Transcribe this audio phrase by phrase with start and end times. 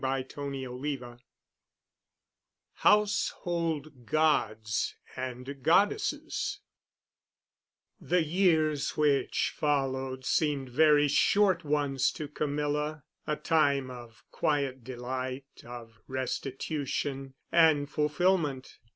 [0.01, 1.17] *CHAPTER XXVIII*
[2.77, 6.59] *HOUSEHOLD GODS—AND GODDESSES*
[7.99, 15.99] The years which followed seemed very short ones to Camilla—a time of quiet delight, of
[16.07, 18.79] restitution, and fulfillment.